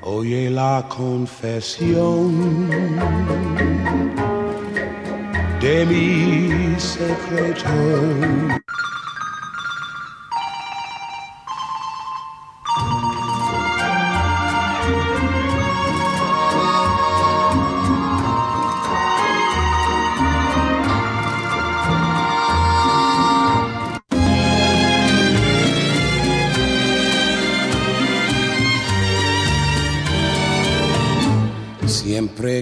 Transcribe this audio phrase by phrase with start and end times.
[0.00, 2.68] Oye la confesión
[5.60, 7.70] de mi secreto.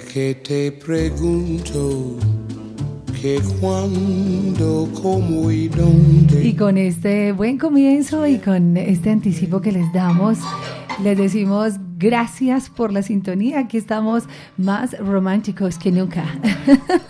[0.09, 2.17] Que te pregunto
[3.20, 6.45] que cuándo, cómo y dónde.
[6.45, 10.39] Y con este buen comienzo y con este anticipo que les damos,
[11.05, 13.61] les decimos gracias por la sintonía.
[13.61, 14.25] Aquí estamos
[14.57, 16.25] más románticos que nunca.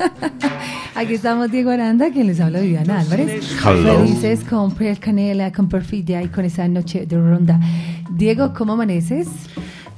[0.95, 3.57] Aquí estamos Diego Aranda, quien les habla Viviana Álvarez.
[3.65, 4.01] Hello.
[4.01, 7.59] Felices con Piel Canela, con Perfidia y con esa noche de ronda.
[8.11, 9.29] Diego, ¿cómo amaneces?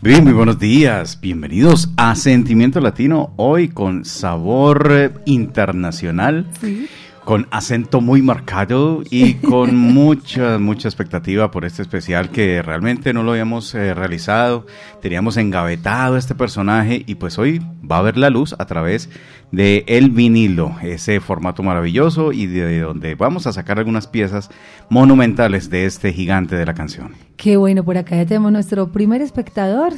[0.05, 1.21] Bien, muy buenos días.
[1.21, 6.89] Bienvenidos a Sentimiento Latino, hoy con sabor eh, internacional, Sí.
[7.25, 13.23] Con acento muy marcado y con mucha, mucha expectativa por este especial que realmente no
[13.23, 14.67] lo habíamos eh, realizado.
[15.01, 19.09] Teníamos engavetado este personaje y pues hoy va a ver la luz a través
[19.53, 24.51] de el vinilo, ese formato maravilloso y de donde vamos a sacar algunas piezas
[24.89, 27.13] monumentales de este gigante de la canción.
[27.37, 29.93] Qué bueno, por acá ya tenemos nuestro primer espectador,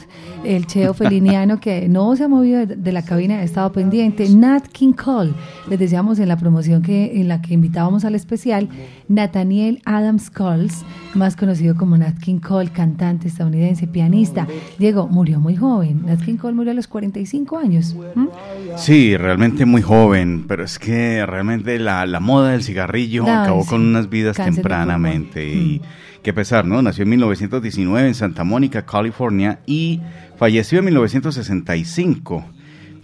[0.45, 4.29] el Cheo Feliniano, que no se ha movido de, de la cabina, ha estado pendiente.
[4.29, 5.35] Nat King Cole,
[5.69, 8.69] les decíamos en la promoción que en la que invitábamos al especial,
[9.09, 14.47] Nathaniel Adams Coles, más conocido como Nat King Cole, cantante estadounidense, pianista.
[14.79, 16.03] Diego murió muy joven.
[16.07, 17.97] Nat King Cole murió a los 45 años.
[18.15, 18.29] ¿m?
[18.77, 23.63] Sí, realmente muy joven, pero es que realmente la, la moda del cigarrillo Ay, acabó
[23.63, 23.71] sí.
[23.71, 25.49] con unas vidas Cáncer tempranamente.
[25.49, 25.81] Y
[26.23, 26.83] qué pesar, ¿no?
[26.83, 30.01] Nació en 1919 en Santa Mónica, California, y
[30.37, 32.45] falleció en 1965.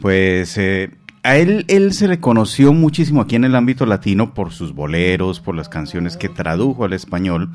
[0.01, 0.91] Pues eh,
[1.23, 5.41] a él, él se le conoció muchísimo aquí en el ámbito latino por sus boleros,
[5.41, 7.51] por las canciones que tradujo al español.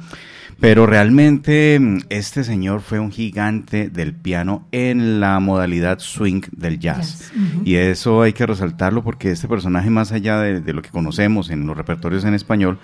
[0.59, 6.79] Pero realmente mm, este señor fue un gigante del piano en la modalidad swing del
[6.79, 7.31] jazz.
[7.65, 11.49] Y eso hay que resaltarlo porque este personaje, más allá de, de lo que conocemos
[11.49, 12.79] en los repertorios en español,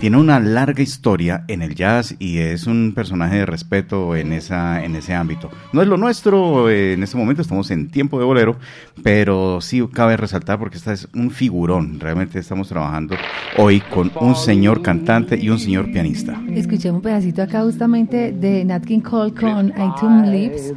[0.00, 4.82] tiene una larga historia en el jazz y es un personaje de respeto en, esa,
[4.82, 5.50] en ese ámbito.
[5.74, 8.56] No es lo nuestro, eh, en este momento estamos en tiempo de bolero,
[9.02, 12.00] pero sí cabe resaltar porque esta es un figurón.
[12.00, 13.14] Realmente estamos trabajando
[13.58, 16.40] hoy con un señor cantante y un señor pianista.
[16.48, 20.72] Escuché un pedacito acá justamente de Nat King Cole con I Tune Lips,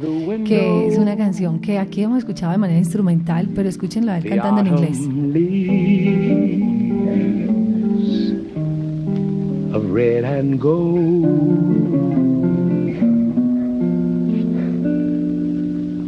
[0.46, 4.28] que es una canción que aquí hemos escuchado de manera instrumental, pero escúchenlo a él
[4.28, 4.98] cantando en inglés.
[9.74, 11.24] Of red and gold.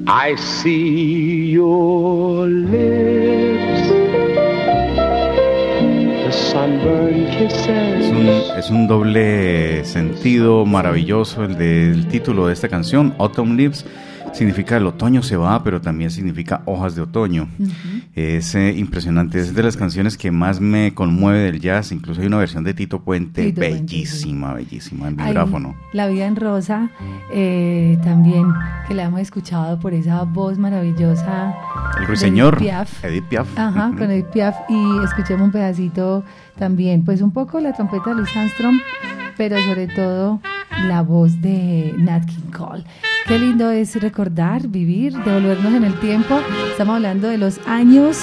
[0.07, 3.87] I see your lips,
[8.57, 13.85] Es un, doble sentido maravilloso el del título de esta canción, Autumn Leaves.
[14.37, 17.49] Significa el otoño se va, pero también significa hojas de otoño.
[18.15, 21.91] Es eh, impresionante, es de las canciones que más me conmueve del jazz.
[21.91, 25.75] Incluso hay una versión de Tito Puente Tito Puente, bellísima, bellísima, en vibráfono.
[25.95, 26.91] La vida en rosa,
[27.33, 28.53] eh, también,
[28.87, 31.55] que la hemos escuchado por esa voz maravillosa.
[31.99, 33.03] El ruiseñor, Piaf.
[33.07, 33.59] Edith Piaf.
[33.59, 34.55] Ajá, con Edith Piaf.
[34.69, 36.25] Y escuchemos un pedacito
[36.59, 38.77] también, pues un poco la trompeta de Louis Armstrong,
[39.39, 40.43] pero sobre todo
[40.89, 42.85] la voz de Nat King Cole.
[43.29, 46.39] Qué lindo es recordar, vivir, devolvernos en el tiempo.
[46.71, 48.17] Estamos hablando de los años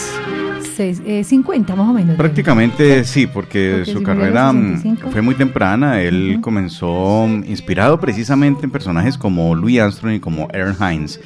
[0.77, 2.15] seis- eh, 50 más o menos.
[2.15, 5.11] Prácticamente sí, porque, Porque su carrera mm, 65.
[5.11, 5.99] fue muy temprana.
[6.01, 6.41] Él Ujú.
[6.41, 11.19] comenzó mm, inspirado precisamente en personajes como Louis Armstrong y como Aaron Hines,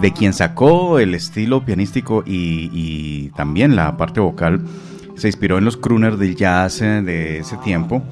[0.00, 4.62] de quien sacó el estilo pianístico y, y también la parte vocal.
[5.16, 8.02] Se inspiró en los crooners del jazz eh, de ese tiempo.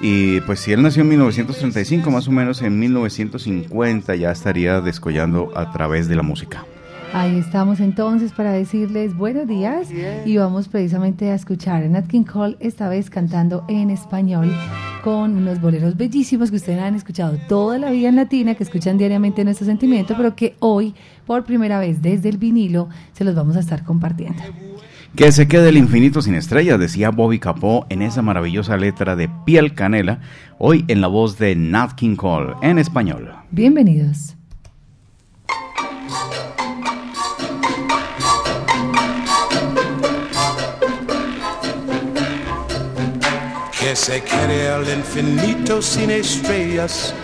[0.00, 5.52] Y pues si él nació en 1935, más o menos en 1950 ya estaría descollando
[5.56, 6.66] a través de la música.
[7.12, 9.88] Ahí estamos entonces para decirles buenos días
[10.24, 14.52] y vamos precisamente a escuchar a Nat King Cole, esta vez cantando en español
[15.02, 18.98] con unos boleros bellísimos que ustedes han escuchado toda la vida en latina, que escuchan
[18.98, 20.94] diariamente nuestro sentimiento, pero que hoy
[21.26, 24.42] por primera vez desde el vinilo se los vamos a estar compartiendo.
[25.14, 29.30] Que se quede el infinito sin estrellas, decía Bobby Capó en esa maravillosa letra de
[29.46, 30.20] Piel Canela,
[30.58, 33.32] hoy en la voz de Nat King Cole en español.
[33.50, 34.36] Bienvenidos.
[43.86, 47.14] que se quede el infinito sin estrellas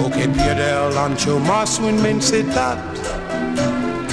[0.00, 2.78] o que pierde el ancho más su inmensidad.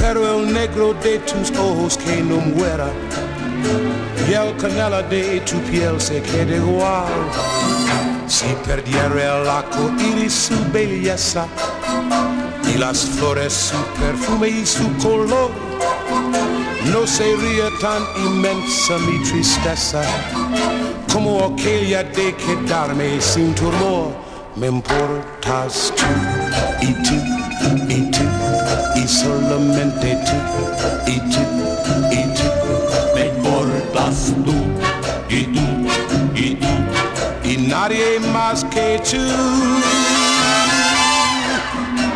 [0.07, 2.87] El negro de tus ojos que no muera
[4.29, 7.07] y el canela de tu piel se quede igual.
[8.27, 11.47] Si perdiera el arco iris su belleza
[12.71, 15.49] y las flores su perfume y su color,
[16.93, 20.03] no sería tan inmensa mi tristeza
[21.11, 24.11] como aquella de quedarme sin tu amor.
[24.55, 27.15] Me importas tú y tú
[27.89, 28.34] y tú
[29.05, 31.43] y solamente tú y tú
[32.11, 32.49] y tú.
[33.13, 34.55] Me importas tú
[35.29, 35.67] y tú
[36.35, 36.73] y tú
[37.43, 39.23] y nadie más que tú.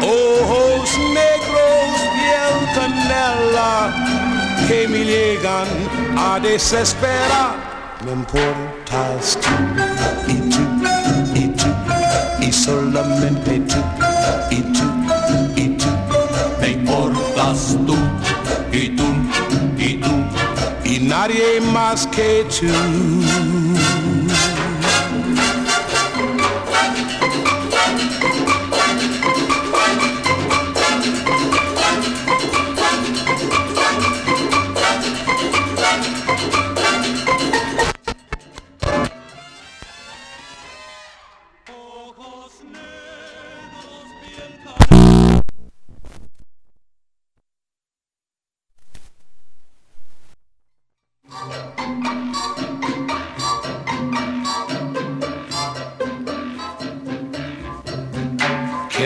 [0.02, 3.94] Ojos negros, piel canela
[4.68, 5.68] que me llegan
[6.18, 7.54] a desesperar.
[8.04, 9.54] Me importas tú
[10.28, 10.64] y tú
[11.36, 11.68] y tú
[12.40, 13.78] y solamente tú
[14.50, 14.79] y tú
[17.50, 17.96] importas tú
[18.72, 19.04] y tú
[19.78, 20.10] y tú
[20.86, 24.19] y nadie más que tú.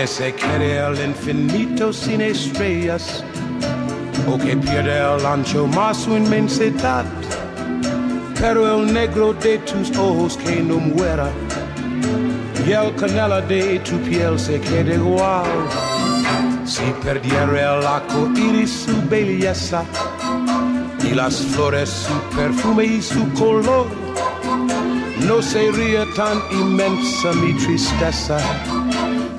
[0.03, 0.35] Que se
[0.85, 3.23] el infinito sin estrellas
[4.27, 7.05] o que pierde ancho más su inmensidad.
[8.37, 11.29] Pero el negro de tus ojos que no muera.
[12.67, 15.45] Y el canela de tu piel se quede igual.
[16.65, 19.85] Si perdiera el arco iris su belleza.
[21.01, 23.87] Y las flores su perfume y su color,
[25.25, 28.37] no sería tan inmensa mi tristeza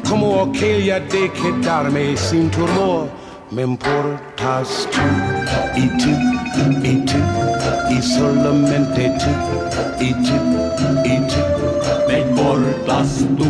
[0.09, 3.09] como aquella de quedarme sin tu amor.
[3.51, 5.01] Me importas tú
[5.77, 6.11] y tú
[6.83, 7.19] y tú
[7.91, 10.37] y solamente tú y tú
[11.05, 11.41] y tú.
[12.09, 13.47] Me importas tú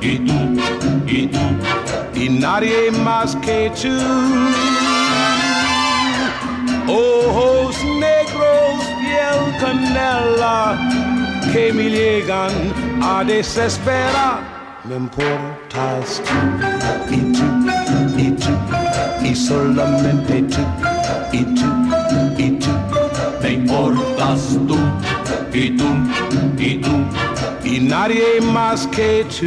[0.00, 0.34] y tú
[1.06, 1.44] y tú
[2.14, 3.96] y nadie más que tú.
[6.86, 10.78] Ojos negros, piel canela
[11.52, 12.52] que me llegan
[13.02, 17.44] a desesperar me importas tú y tú
[18.18, 18.50] y tú
[19.24, 20.60] y solamente tú
[21.32, 21.66] y tú
[22.36, 22.70] y tú
[23.42, 24.76] me importas tú
[25.52, 25.84] y tú
[26.58, 27.04] y tú
[27.80, 29.46] nadie más que tú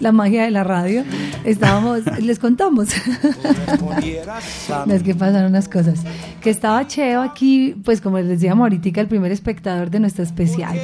[0.00, 1.05] la, magia de la radio.
[1.45, 2.88] Estábamos, les contamos.
[4.88, 6.00] es que pasan unas cosas.
[6.41, 10.79] Que estaba Cheo aquí, pues como les decíamos ahorita, el primer espectador de nuestro especial.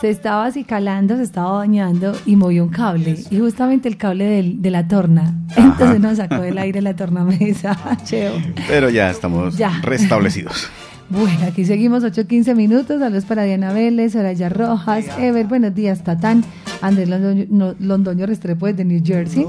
[0.00, 3.16] Se estaba así calando, se estaba bañando y movió un cable.
[3.30, 5.34] Y justamente el cable de la torna.
[5.56, 8.34] Entonces nos sacó del aire la tornamesa, Cheo.
[8.66, 10.68] Pero ya estamos restablecidos.
[11.10, 13.00] Bueno, aquí seguimos 8.15 minutos.
[13.00, 16.44] Saludos para Diana Vélez, Soraya Rojas, Ever, buenos días, Tatán,
[16.82, 19.46] Andrés Londoño, Restrepo desde New Jersey.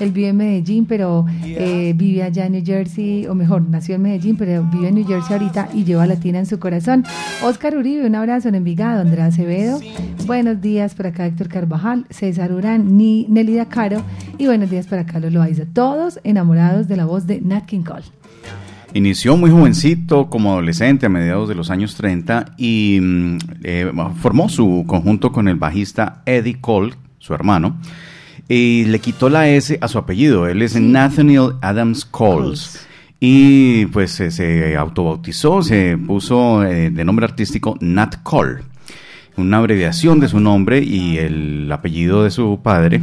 [0.00, 4.02] Él vive en Medellín, pero eh, vive allá en New Jersey, o mejor, nació en
[4.02, 7.04] Medellín, pero vive en New Jersey ahorita y lleva Latina en su corazón.
[7.44, 9.02] Oscar Uribe, un abrazo en Envigado.
[9.02, 9.80] Andrea Acevedo,
[10.26, 14.02] buenos días para acá Héctor Carvajal, César Urán, Ni, Nelida Caro
[14.38, 15.64] y buenos días para Carlos Loaiza.
[15.70, 18.21] Todos enamorados de la voz de Nat King Cole.
[18.94, 24.50] Inició muy jovencito, como adolescente, a mediados de los años 30, y mm, eh, formó
[24.50, 27.78] su conjunto con el bajista Eddie Cole, su hermano,
[28.48, 30.46] y le quitó la S a su apellido.
[30.46, 32.86] Él es Nathaniel Adams Coles.
[33.18, 38.62] Y pues se autobautizó, se puso eh, de nombre artístico Nat Cole,
[39.36, 43.00] una abreviación de su nombre y el apellido de su padre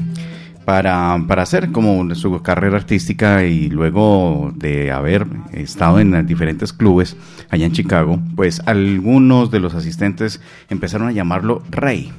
[0.70, 7.18] para, para hacer como su carrera artística y luego de haber estado en diferentes clubes
[7.50, 12.14] allá en Chicago, pues algunos de los asistentes empezaron a llamarlo Rey.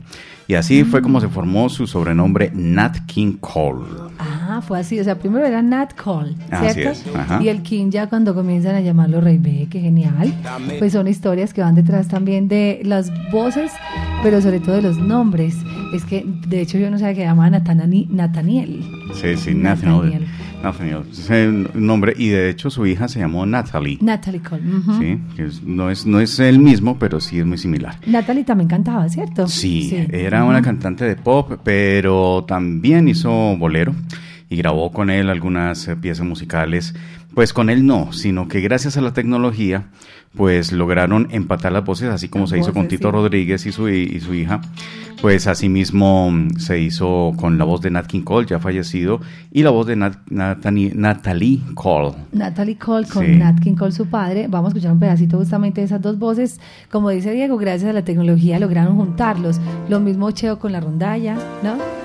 [0.51, 3.87] Y así fue como se formó su sobrenombre Nat King Cole.
[4.19, 4.99] Ah, fue así.
[4.99, 6.35] O sea, primero era Nat Cole,
[6.73, 7.01] ¿cierto?
[7.41, 10.35] Y el King ya cuando comienzan a llamarlo Rey B, qué genial.
[10.81, 13.71] Pues son historias que van detrás también de las voces,
[14.25, 15.55] pero sobre todo de los nombres.
[15.95, 18.83] Es que, de hecho, yo no sabía que llamaba Nathaniel.
[19.15, 20.03] Sí, sí, Nathaniel.
[20.03, 20.27] Nathaniel.
[21.11, 23.99] Es el nombre, y de hecho su hija se llamó Natalie.
[24.03, 24.63] Natalie Cole.
[24.99, 27.99] Sí, que no, es, no es el mismo, pero sí es muy similar.
[28.07, 29.49] Natalie también cantaba, ¿cierto?
[29.49, 33.95] Sí, era una cantante de pop, pero también hizo bolero
[34.51, 36.95] y grabó con él algunas eh, piezas musicales.
[37.35, 39.87] Pues con él no, sino que gracias a la tecnología,
[40.35, 44.21] pues lograron empatar las voces, así como se hizo con Tito Rodríguez y su, y
[44.21, 44.61] su hija.
[45.21, 49.21] Pues asimismo se hizo con la voz de Nat King Cole, ya fallecido,
[49.53, 52.13] y la voz de Natalie Cole.
[52.33, 54.47] Natalie Cole con Nat King Cole, su padre.
[54.49, 56.59] Vamos a escuchar un pedacito justamente de esas dos voces.
[56.91, 59.61] Como dice Diego, gracias a la tecnología lograron juntarlos.
[59.91, 62.00] Lo mismo Cheo con la rondalla, ¿no?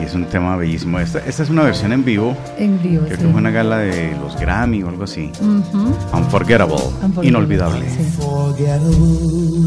[0.00, 0.98] Y es un tema bellísimo.
[0.98, 2.36] Esta, esta es una versión en vivo.
[2.58, 3.04] En vivo.
[3.04, 5.30] Creo que fue una gala de los Grammy o algo así.
[6.12, 6.76] Unforgettable.
[7.22, 7.84] Inolvidable.
[7.86, 9.60] Unforgettable.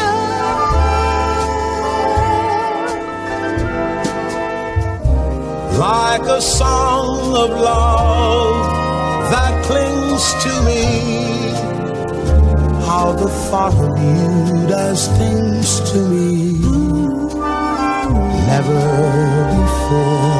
[5.78, 10.84] Like a song of love that clings to me.
[12.86, 17.00] How the thought of you does things to me
[18.50, 18.80] never
[19.60, 20.30] before.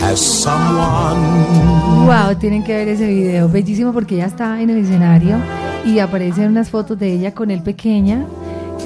[0.00, 2.06] Has someone...
[2.06, 5.38] Wow, tienen que ver ese video, bellísimo porque ella está en el escenario
[5.84, 8.26] y aparecen unas fotos de ella con él pequeña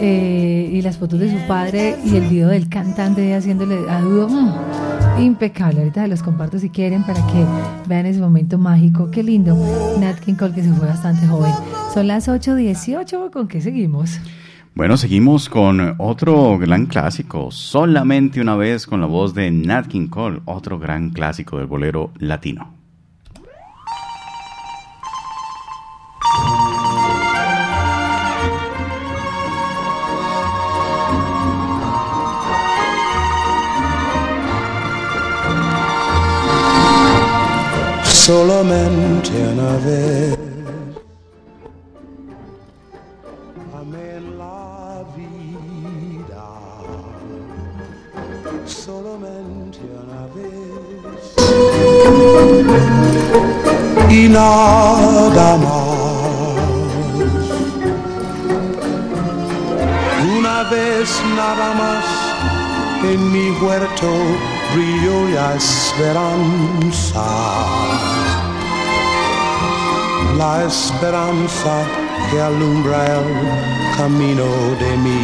[0.01, 4.29] eh, y las fotos de su padre y el video del cantante haciéndole a Dudo.
[4.29, 7.45] Mm, impecable, ahorita se los comparto si quieren para que
[7.87, 9.11] vean ese momento mágico.
[9.11, 9.57] Qué lindo.
[10.01, 11.53] Nat King Cole que se fue bastante joven.
[11.93, 14.19] Son las 8.18, ¿con qué seguimos?
[14.75, 20.09] Bueno, seguimos con otro gran clásico, solamente una vez con la voz de Nat King
[20.09, 22.74] Cole, otro gran clásico del bolero latino.
[38.25, 40.39] Solamente una vez
[54.09, 55.85] y nada más.
[60.39, 62.05] Una vez nada más
[63.05, 67.25] en mi huerto brilló la esperanza.
[70.37, 71.85] La esperanza
[72.31, 73.29] que alumbra el
[73.97, 74.47] camino
[74.83, 75.23] de mi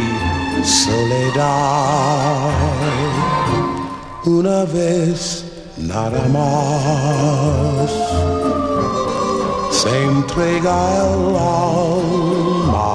[0.63, 2.51] soledad.
[4.25, 5.43] Una vez
[5.77, 7.89] nada más
[9.71, 10.75] se entrega
[11.13, 12.91] el alma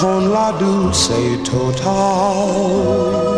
[0.00, 3.37] con la dulce total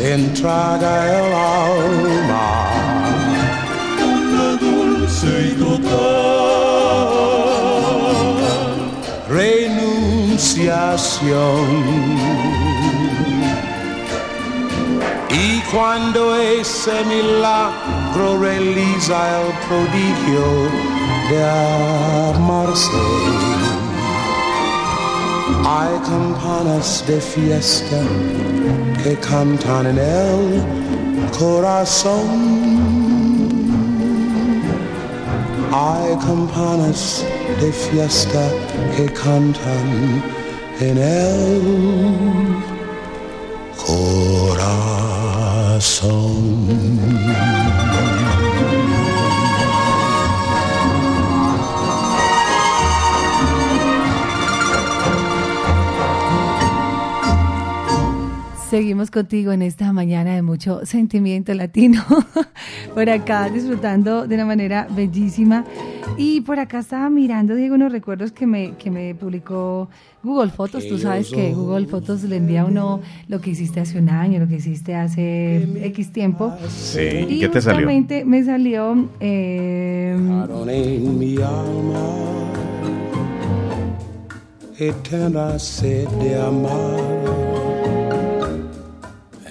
[0.00, 2.70] Vez se entraga el alma
[5.22, 6.00] y total
[9.28, 10.00] renunciación.
[15.30, 20.46] Y cuando ese milagro realiza el prodigio
[21.30, 21.38] de
[22.34, 23.49] amarse,
[25.72, 28.00] hay campanas de fiesta
[29.04, 30.62] que cantan en el
[31.38, 32.28] corazón.
[35.72, 37.24] Hay campanas
[37.60, 38.42] de fiesta
[38.96, 39.86] que cantan
[40.80, 41.62] en el
[43.86, 44.80] corazón.
[58.70, 62.04] Seguimos contigo en esta mañana de mucho sentimiento latino.
[62.94, 65.64] por acá disfrutando de una manera bellísima.
[66.16, 69.88] Y por acá estaba mirando, Diego, unos recuerdos que me, que me publicó
[70.22, 70.86] Google Fotos.
[70.86, 74.38] Tú sabes que Google Fotos le envía a uno lo que hiciste hace un año,
[74.38, 76.54] lo que hiciste hace X tiempo.
[76.68, 77.88] Sí, ¿y qué te salió?
[78.24, 79.08] me salió.
[79.18, 80.16] Eh,
[84.78, 87.39] eterna sed de amar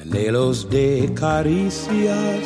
[0.09, 2.39] anhelos de caricias.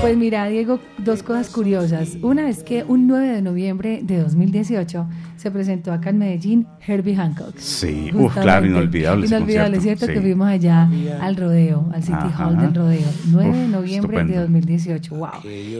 [0.00, 2.18] Pues mira, Diego, dos cosas curiosas.
[2.20, 7.14] Una es que un 9 de noviembre de 2018 se presentó acá en Medellín Herbie
[7.14, 7.56] Hancock.
[7.58, 9.26] Sí, Uf, claro, inolvidable.
[9.26, 10.06] Inolvidable, ¿cierto?
[10.08, 10.90] Que fuimos allá
[11.20, 13.08] al rodeo, al City Hall del rodeo.
[13.30, 15.28] 9 de noviembre de 2018, wow.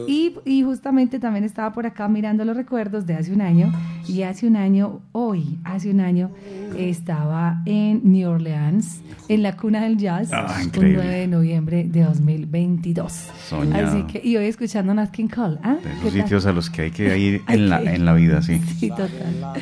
[0.06, 3.72] Y, y justamente también estaba por acá mirando los recuerdos de hace un año.
[4.06, 6.30] Y hace un año, hoy, hace un año,
[6.78, 12.04] estaba en New Orleans, en la cuna del jazz, ah, un 9 de noviembre de
[12.04, 13.12] 2022.
[13.48, 13.88] Soñado.
[13.88, 15.58] Así que, y hoy escuchando Nat King Cole.
[15.62, 15.76] ¿ah?
[15.82, 18.60] De los sitios a los que hay que ir en, la, en la vida, sí.
[18.78, 19.54] Sí, total.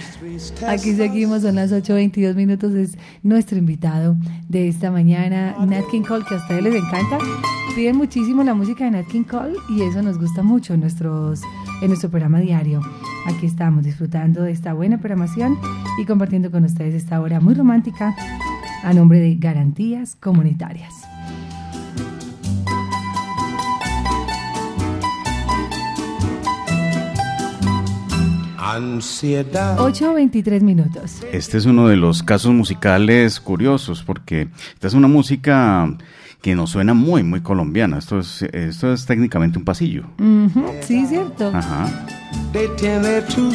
[0.69, 4.17] Aquí seguimos, son las 8.22 minutos, es nuestro invitado
[4.49, 7.19] de esta mañana, Nat King Cole, que a ustedes les encanta.
[7.77, 11.41] Piden muchísimo la música de Nat King Cole y eso nos gusta mucho en, nuestros,
[11.81, 12.81] en nuestro programa diario.
[13.27, 15.57] Aquí estamos disfrutando de esta buena programación
[16.01, 18.15] y compartiendo con ustedes esta hora muy romántica
[18.83, 21.14] a nombre de Garantías Comunitarias.
[28.65, 29.79] Ansiedad.
[29.79, 31.21] 8.23 minutos.
[31.33, 35.95] Este es uno de los casos musicales curiosos porque esta es una música
[36.41, 37.99] que nos suena muy, muy colombiana.
[37.99, 40.05] Esto es, esto es técnicamente un pasillo.
[40.81, 41.53] Sí, cierto.
[41.55, 42.07] Ajá.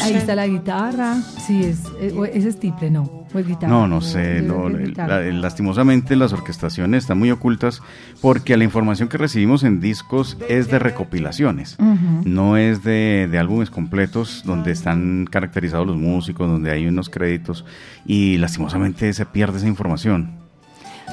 [0.02, 1.16] Ahí está la guitarra.
[1.46, 3.19] Sí, es, es, es tiple, ¿no?
[3.34, 3.72] ¿O es guitarra?
[3.72, 4.42] No, no sé.
[4.42, 7.82] No, lastimosamente las orquestaciones están muy ocultas
[8.22, 11.78] porque la información que recibimos en discos es de recopilaciones.
[12.26, 17.66] No es de, de álbumes completos donde están caracterizados los músicos, donde hay unos créditos
[18.06, 20.39] y lastimosamente se pierde esa información.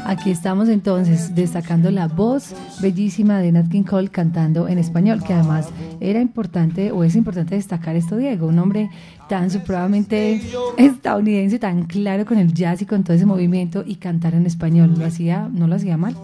[0.05, 5.33] Aquí estamos entonces destacando la voz bellísima de Nat King Cole cantando en español, que
[5.33, 5.69] además
[6.01, 8.91] era importante o es importante destacar esto, Diego, un hombre
[9.29, 10.41] tan supremamente
[10.77, 14.95] estadounidense, tan claro con el jazz y con todo ese movimiento y cantar en español,
[14.97, 16.17] lo hacía, no lo hacía mal.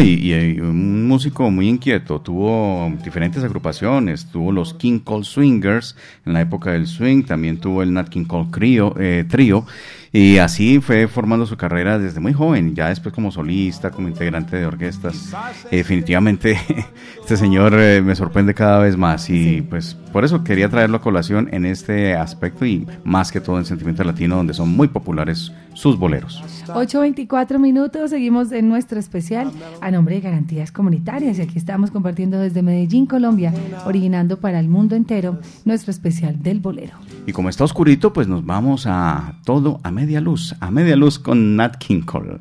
[0.00, 6.32] y, y, un músico muy inquieto, tuvo diferentes agrupaciones, tuvo los King Cole Swingers en
[6.32, 9.66] la época del swing, también tuvo el Nat King Cole Trio, eh, trio
[10.12, 14.56] y así fue formando su carrera desde muy joven, ya después como solista, como integrante
[14.56, 15.34] de orquestas.
[15.70, 16.60] definitivamente
[17.20, 21.00] este señor eh, me sorprende cada vez más y pues por eso quería traerlo a
[21.00, 25.52] colación en este aspecto y más que todo en Sentimiento Latino, donde son muy populares
[25.74, 26.42] sus boleros.
[26.66, 32.38] 8.24 minutos, seguimos en nuestro especial a nombre de Garantías Comunitarias y aquí estamos compartiendo
[32.38, 33.52] desde Medellín, Colombia,
[33.86, 36.94] originando para el mundo entero nuestro especial del bolero.
[37.26, 41.18] Y como está oscurito, pues nos vamos a todo a media luz, a media luz
[41.18, 42.38] con Nat King Cole.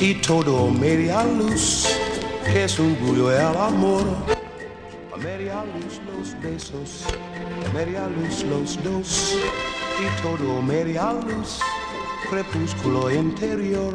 [0.00, 1.86] Y todo media luz,
[2.46, 4.02] que es un bullo el amor.
[5.12, 7.04] A media luz los besos,
[7.66, 9.36] a media luz los dos,
[10.00, 11.60] y todo media luz,
[12.30, 13.94] crepúsculo interior,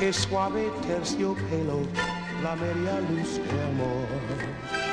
[0.00, 1.78] que suave terciopelo,
[2.42, 4.91] la media luz de amor.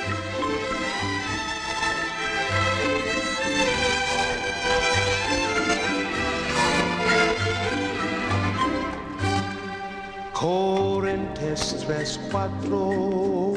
[12.32, 12.89] Cuatro,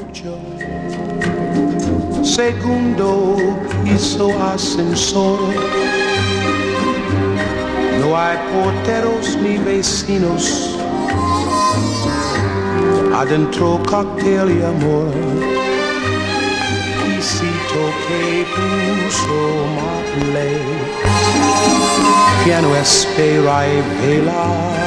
[0.01, 0.37] ocho.
[2.21, 3.37] Segundo
[3.85, 5.39] hizo ascensor.
[8.01, 10.77] No hay porteros ni vecinos.
[13.15, 15.13] Adentro cóctel y amor.
[17.05, 19.39] Pisito que puso
[19.77, 20.57] Marley.
[22.43, 24.83] Piano espera y velador.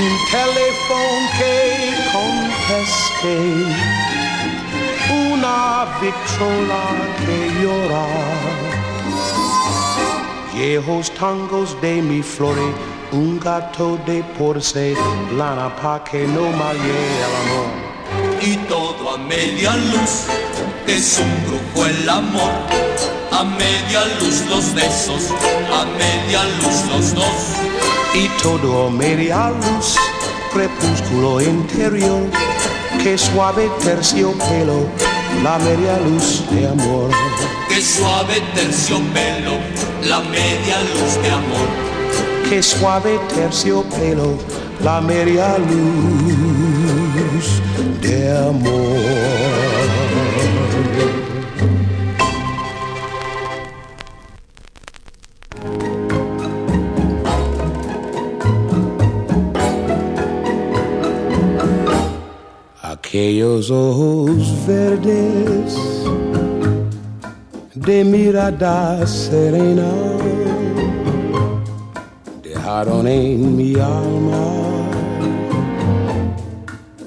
[0.00, 1.54] Un teléfono que
[2.12, 3.36] conteste,
[5.34, 6.84] una victrola
[7.24, 8.06] que llora.
[10.54, 12.72] Viejos tangos de mi flore,
[13.10, 17.88] un gato de porcelana pa' que no malle el amor.
[18.40, 20.26] y todo a media luz,
[20.86, 22.52] es un brujo el amor.
[23.32, 25.30] A media luz los besos,
[25.72, 27.77] a media luz los dos.
[28.14, 29.96] Y todo media luz,
[30.52, 32.22] crepúsculo interior,
[33.02, 34.86] que suave terciopelo,
[35.42, 37.10] la media luz de amor.
[37.68, 39.58] Que suave terciopelo,
[40.04, 41.68] la media luz de amor.
[42.48, 44.38] Que suave terciopelo,
[44.82, 47.46] la media luz
[48.00, 49.67] de amor.
[63.08, 65.74] Aquellos ojos verdes
[67.74, 69.90] de mirada serena
[72.42, 74.44] dejaron en mi alma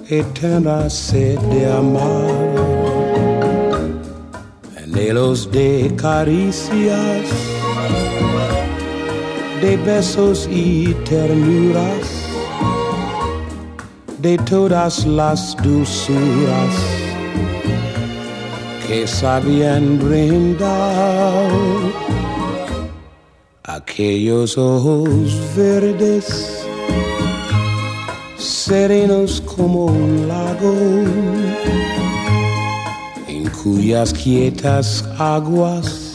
[0.09, 2.49] eterna sed de amar,
[4.83, 7.29] anhelos de caricias,
[9.61, 12.20] de besos y ternuras
[14.21, 16.75] de todas las dulzuras
[18.88, 21.49] que sabían brindar
[23.63, 26.63] aquellos ojos verdes
[28.38, 30.75] serenos como un lago
[33.27, 36.11] en cuyas quietas aguas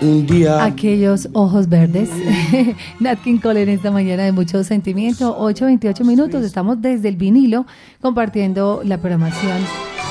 [0.00, 2.10] un día Aquellos ojos verdes.
[3.00, 5.38] Nat King Cole en esta mañana de mucho sentimiento.
[5.38, 6.44] 8.28 minutos.
[6.44, 7.66] Estamos desde el vinilo
[8.00, 9.58] compartiendo la programación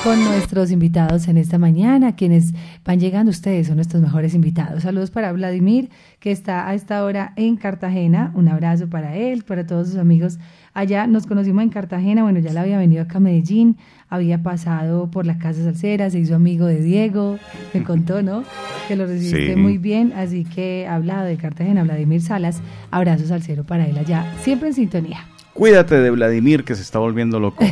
[0.04, 2.14] con nuestros invitados en esta mañana.
[2.14, 2.52] Quienes
[2.84, 4.82] van llegando, ustedes son nuestros mejores invitados.
[4.84, 8.30] Saludos para Vladimir, que está a esta hora en Cartagena.
[8.34, 10.38] Un abrazo para él, para todos sus amigos.
[10.74, 12.22] Allá nos conocimos en Cartagena.
[12.22, 13.76] Bueno, ya la había venido acá a Medellín.
[14.08, 17.38] Había pasado por la Casa Salsera, se hizo amigo de Diego.
[17.74, 18.44] Me contó, ¿no?
[18.86, 19.60] Que lo recibiste Sí.
[19.60, 20.12] muy bien.
[20.16, 22.60] Así que ha hablado de Cartagena, Vladimir Salas.
[22.90, 24.32] Abrazos al cero para él allá.
[24.42, 25.18] Siempre en sintonía.
[25.58, 27.64] Cuídate de Vladimir que se está volviendo loco.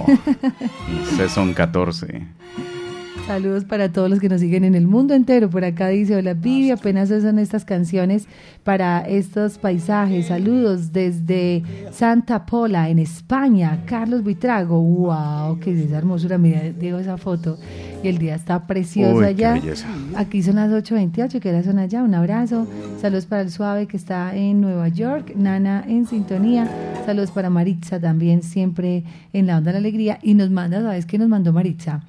[1.33, 2.27] son 14.
[3.27, 5.51] Saludos para todos los que nos siguen en el mundo entero.
[5.51, 8.29] Por acá dice, hola Vivi, apenas son estas canciones
[8.63, 10.27] para estos paisajes.
[10.27, 13.83] Saludos desde Santa Pola, en España.
[13.85, 16.39] Carlos Buitrago, wow, qué es esa hermosura.
[16.39, 17.59] Mira, Diego, esa foto.
[18.01, 19.53] Y el día está precioso Uy, qué allá.
[19.55, 19.89] belleza.
[20.15, 22.05] Aquí son las 8.28, que era son allá.
[22.05, 22.69] Un abrazo.
[23.01, 25.35] Saludos para el Suave que está en Nueva York.
[25.35, 26.71] Nana en sintonía.
[27.05, 30.21] Saludos para Maritza también, siempre en la onda de la alegría.
[30.23, 32.03] Y nos manda, ¿sabes qué nos mandó Maritza?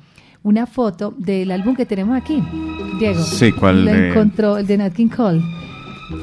[0.43, 2.41] Una foto del álbum que tenemos aquí.
[2.99, 3.21] Diego.
[3.23, 5.41] Sí, ¿cuál Lo de- encontró, el de Nat King Cole.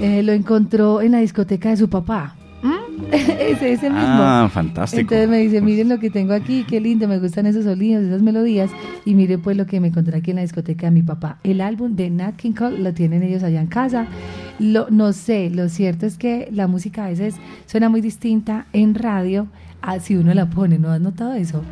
[0.01, 2.35] Eh, lo encontró en la discoteca de su papá.
[2.63, 3.03] ¿Mm?
[3.13, 4.07] ese, ese mismo.
[4.07, 5.01] Ah, fantástico.
[5.03, 8.23] Entonces me dice, miren lo que tengo aquí, qué lindo, me gustan esos sonidos, esas
[8.23, 8.71] melodías.
[9.05, 11.39] Y mire pues lo que me encontré aquí en la discoteca de mi papá.
[11.45, 14.07] El álbum de Nat King Cole lo tienen ellos allá en casa.
[14.59, 17.35] Lo, no sé, lo cierto es que la música a veces
[17.67, 19.49] suena muy distinta en radio
[19.85, 21.63] a si uno la pone, ¿no has notado eso?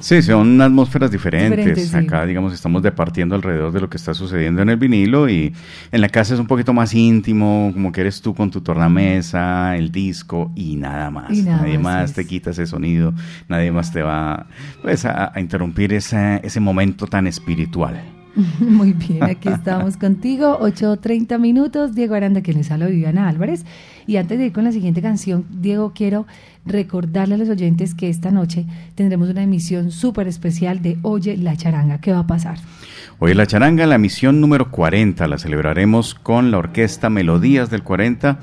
[0.00, 1.50] Sí, son atmósferas diferentes.
[1.50, 1.96] Diferentes, sí.
[1.96, 5.52] Acá, digamos, estamos departiendo alrededor de lo que está sucediendo en el vinilo y
[5.92, 9.76] en la casa es un poquito más íntimo, como que eres tú con tu tornamesa,
[9.76, 11.30] el disco y nada más.
[11.30, 12.16] Y nada nadie más, es.
[12.16, 13.12] te quita ese sonido,
[13.48, 14.46] nadie más te va
[14.80, 18.17] pues, a, a interrumpir ese momento tan espiritual.
[18.60, 21.94] Muy bien, aquí estamos contigo, 8.30 minutos.
[21.94, 23.64] Diego Aranda, que les habla Viviana Álvarez.
[24.06, 26.26] Y antes de ir con la siguiente canción, Diego, quiero
[26.64, 31.56] recordarle a los oyentes que esta noche tendremos una emisión súper especial de Oye la
[31.56, 32.00] Charanga.
[32.00, 32.58] ¿Qué va a pasar?
[33.18, 38.38] Oye la Charanga, la emisión número 40, la celebraremos con la orquesta Melodías del 40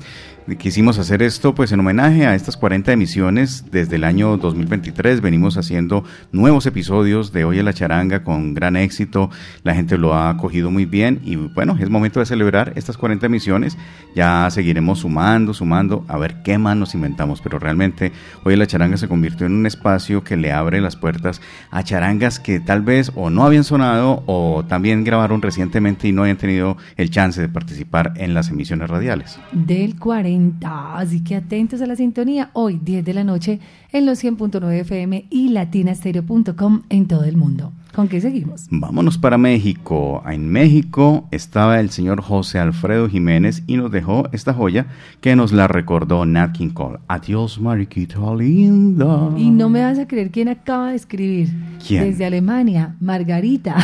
[0.54, 5.56] quisimos hacer esto pues en homenaje a estas 40 emisiones desde el año 2023 venimos
[5.56, 9.28] haciendo nuevos episodios de Hoy en la Charanga con gran éxito.
[9.64, 13.26] La gente lo ha acogido muy bien y bueno es momento de celebrar estas 40
[13.26, 13.76] emisiones.
[14.14, 17.40] Ya seguiremos sumando sumando a ver qué más nos inventamos.
[17.40, 18.12] Pero realmente
[18.44, 21.40] Hoy en la Charanga se convirtió en un espacio que le abre las puertas
[21.72, 26.22] a charangas que tal vez o no habían sonado o también grabaron recientemente y no
[26.22, 29.40] habían tenido el chance de participar en las emisiones radiales.
[29.50, 33.60] Del 40 Así que atentos a la sintonía hoy 10 de la noche
[33.92, 37.72] en los 100.9 FM y latinastereo.com en todo el mundo.
[37.96, 38.66] ¿Con qué seguimos?
[38.70, 40.22] Vámonos para México.
[40.30, 44.88] En México estaba el señor José Alfredo Jiménez y nos dejó esta joya
[45.22, 46.98] que nos la recordó Nat King Cole.
[47.08, 49.30] Adiós, mariquita linda.
[49.38, 51.54] Y no me vas a creer quién acaba de escribir.
[51.86, 52.04] ¿Quién?
[52.04, 53.76] Desde Alemania, Margarita.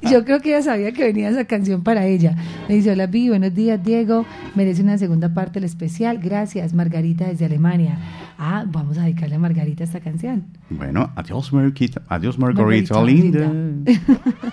[0.10, 2.36] Yo creo que ella sabía que venía esa canción para ella.
[2.70, 4.24] Me dice, hola, Vi, buenos días, Diego.
[4.54, 6.20] Merece una segunda parte del especial.
[6.22, 7.98] Gracias, Margarita, desde Alemania.
[8.44, 10.48] Ah, vamos a dedicarle a Margarita esta canción.
[10.68, 12.02] Bueno, adiós, Margarita.
[12.08, 12.94] Adiós, Margarita.
[12.94, 13.48] Margarita linda.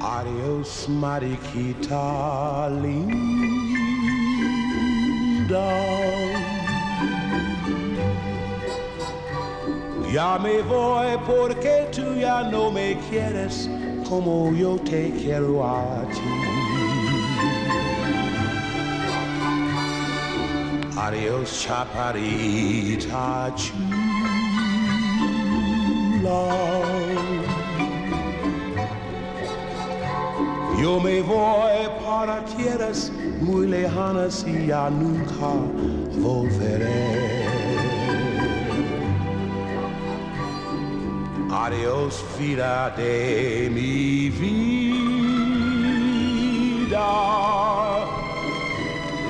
[0.00, 3.18] Adiós, mariquita linda.
[10.12, 13.68] Ya me voy porque tú ya no me quieres
[14.08, 16.20] como yo te quiero a ti.
[20.96, 23.76] Adiós, chaparita chula.
[30.80, 35.54] Yo me voy para tierras muy lejanas y ya nunca
[36.20, 37.35] volveré.
[41.58, 44.68] Adiós, vida de mi vida.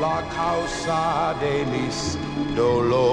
[0.01, 2.19] La causa de mis
[2.57, 3.07] dolores,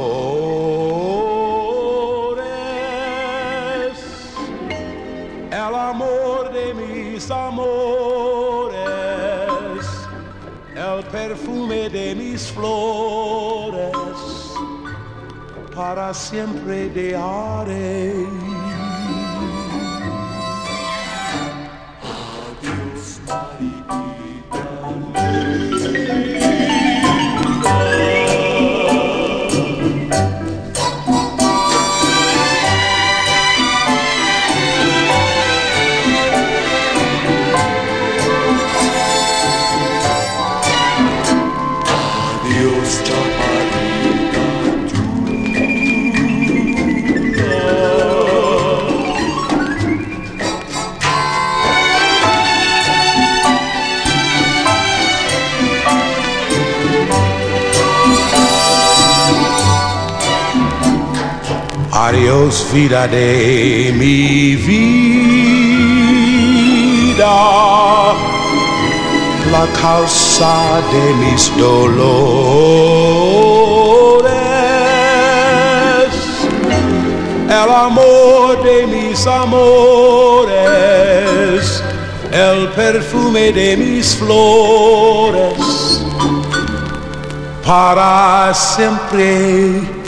[5.52, 8.82] el amor de mis amores,
[10.76, 13.96] el perfume de mis flores,
[15.76, 16.90] para siempre
[62.14, 65.26] Adiós vida de mi vida,
[69.52, 72.14] la causa de mis dolores,
[77.50, 80.54] el amor de mis amores,
[82.32, 86.06] el perfume de mis flores,
[87.66, 90.03] para siempre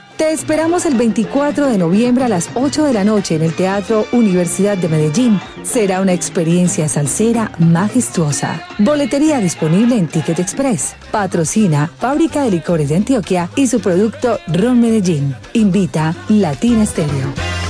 [0.21, 4.05] Te esperamos el 24 de noviembre a las 8 de la noche en el Teatro
[4.11, 5.41] Universidad de Medellín.
[5.63, 8.63] Será una experiencia salsera majestuosa.
[8.77, 10.93] Boletería disponible en Ticket Express.
[11.09, 15.35] Patrocina Fábrica de Licores de Antioquia y su producto Ron Medellín.
[15.53, 17.60] Invita Latina Stereo.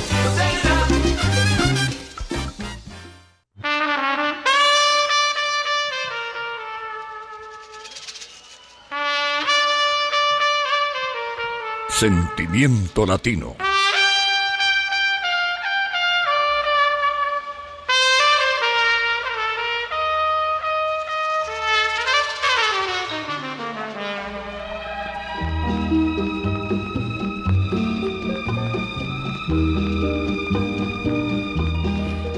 [12.02, 13.56] Sentimiento Latino.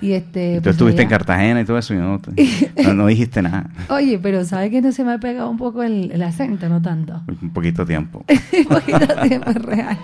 [0.00, 0.56] Y este.
[0.56, 2.20] Tú pues, estuviste en Cartagena y todo eso y no,
[2.84, 3.68] no, no dijiste nada.
[3.88, 6.68] Oye, pero ¿sabe que no se me ha pegado un poco el, el acento?
[6.68, 7.22] No tanto.
[7.42, 8.24] Un poquito tiempo.
[8.58, 9.98] Un poquito tiempo es real.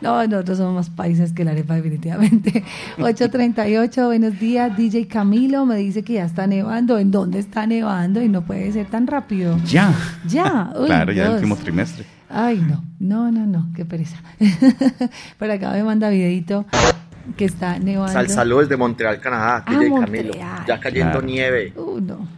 [0.00, 2.64] No, nosotros somos más países que la arepa, definitivamente.
[2.98, 4.76] 8.38, buenos días.
[4.76, 6.98] DJ Camilo me dice que ya está nevando.
[6.98, 8.22] ¿En dónde está nevando?
[8.22, 9.58] Y no puede ser tan rápido.
[9.66, 9.92] Ya.
[10.28, 10.72] Ya.
[10.78, 12.04] uy, claro, ya el último trimestre.
[12.28, 14.16] Ay, no, no, no, no, qué pereza.
[15.38, 16.64] Pero acá me manda videito
[17.36, 18.12] que está nevando.
[18.12, 20.30] Sal saludos de Montreal, Canadá, Ah, DJ Montreal.
[20.30, 20.64] Camilo.
[20.66, 21.26] Ya cayendo Claro.
[21.26, 22.28] nieve, Uh, no.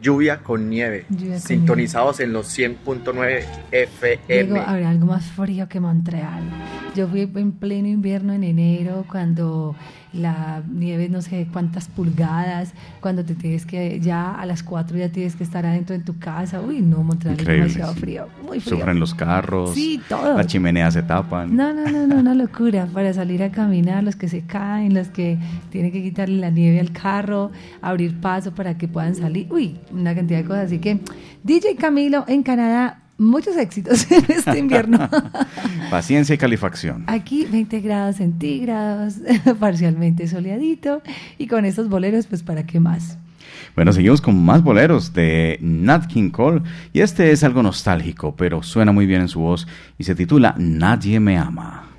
[0.00, 1.06] lluvia con nieve.
[1.08, 4.42] Lluvia con Sintonizados en los 100.9 FM.
[4.44, 6.42] Digo, habrá algo más frío que Montreal.
[6.94, 9.74] Yo fui en pleno invierno en enero, cuando
[10.12, 15.08] la nieve no sé cuántas pulgadas, cuando te tienes que, ya a las 4 ya
[15.10, 16.60] tienes que estar adentro en tu casa.
[16.60, 18.00] Uy, no, Montreal es demasiado sí.
[18.00, 18.76] frío, muy frío.
[18.76, 19.74] Sufren los carros.
[19.74, 20.36] Sí, todo.
[20.36, 21.56] Las chimeneas se tapan.
[21.56, 25.08] No, no, no, no, una locura para salir a caminar, los que se caen, los
[25.08, 25.38] que
[25.70, 27.50] tienen que quitarle la nieve al carro,
[27.80, 29.46] abrir paso para que puedan salir.
[29.50, 30.66] Uy, una cantidad de cosas.
[30.66, 31.00] Así que
[31.42, 35.08] DJ Camilo en Canadá, muchos éxitos en este invierno.
[35.90, 37.04] Paciencia y calefacción.
[37.06, 39.16] Aquí 20 grados centígrados,
[39.60, 41.02] parcialmente soleadito
[41.38, 43.18] y con estos boleros, pues para qué más.
[43.74, 46.62] Bueno, seguimos con más boleros de Nat King Cole
[46.92, 49.66] y este es algo nostálgico, pero suena muy bien en su voz
[49.98, 51.91] y se titula Nadie me ama.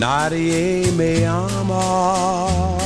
[0.00, 2.78] Nadie me ama,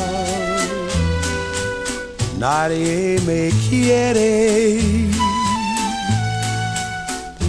[2.40, 4.80] nadie me quiere,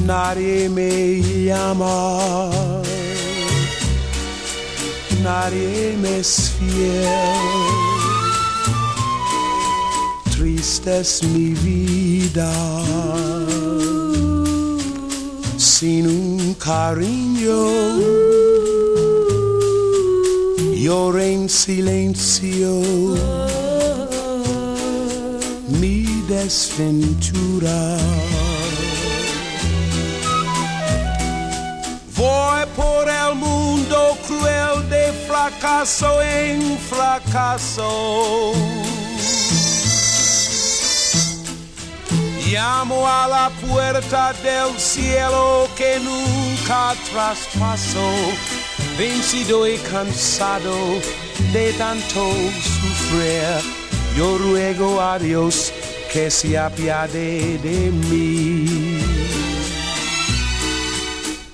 [0.06, 2.52] nadie me llama,
[5.24, 7.10] nadie me es fiel.
[10.30, 12.54] Triste es mi vida.
[15.58, 18.06] Sin un cariño
[20.86, 22.70] lloro en silencio
[25.80, 27.98] mi desventura.
[32.16, 38.54] Voy por el mundo cruel de fracaso en fracaso.
[42.46, 48.08] Llamo a la puerta del cielo que nunca traspaso
[48.98, 50.76] vencido y cansado
[51.52, 52.32] de tanto
[52.62, 53.42] sufrir,
[54.18, 55.74] yo ruego a Dios
[56.12, 59.00] que se apiade de mí.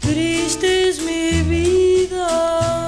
[0.01, 2.80] Triste es mi vida.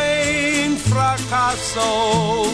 [0.00, 2.44] En fracaso.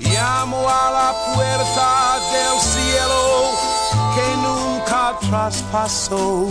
[0.00, 3.22] Llamo a la puerta del cielo
[4.14, 6.48] que nunca traspaso,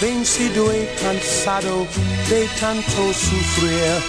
[0.00, 1.86] vencido y cansado
[2.28, 4.02] de tanto sufrir.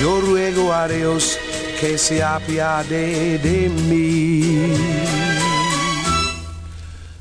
[0.00, 1.38] Yo ruego a Dios
[1.80, 4.76] que se apiade de mí.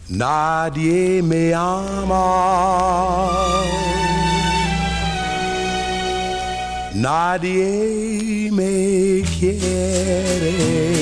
[0.10, 2.20] Nadie me ama.
[7.00, 10.99] Nadie me quiere.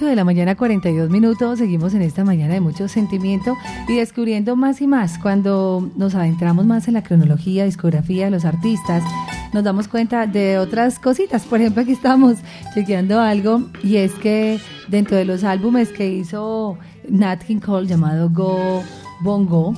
[0.00, 4.56] 8 de la mañana 42 minutos, seguimos en esta mañana de mucho sentimiento y descubriendo
[4.56, 5.18] más y más.
[5.18, 9.04] Cuando nos adentramos más en la cronología, discografía de los artistas,
[9.52, 11.42] nos damos cuenta de otras cositas.
[11.42, 12.38] Por ejemplo, aquí estamos
[12.72, 18.30] chequeando algo y es que dentro de los álbumes que hizo Nat King Cole llamado
[18.30, 18.82] Go
[19.20, 19.74] Bongo,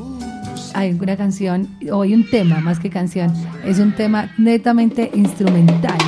[0.72, 5.98] hay una canción, o hay un tema más que canción, es un tema netamente instrumental.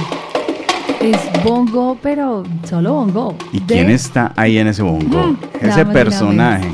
[1.04, 3.36] Es bongo, pero solo bongo.
[3.52, 5.18] ¿Y De quién está ahí en ese bongo?
[5.28, 6.68] Mm, ese personaje.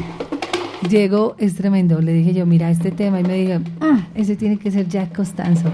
[0.88, 2.00] Diego es tremendo.
[2.00, 5.16] Le dije yo, mira este tema y me dije, "Ah, ese tiene que ser Jack
[5.16, 5.72] Costanzo.